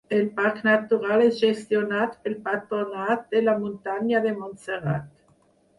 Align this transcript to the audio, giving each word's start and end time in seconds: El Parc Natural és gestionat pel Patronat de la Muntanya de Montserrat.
El 0.17 0.21
Parc 0.37 0.61
Natural 0.67 1.23
és 1.25 1.37
gestionat 1.41 2.17
pel 2.23 2.39
Patronat 2.49 3.31
de 3.35 3.47
la 3.47 3.57
Muntanya 3.63 4.25
de 4.27 4.35
Montserrat. 4.43 5.11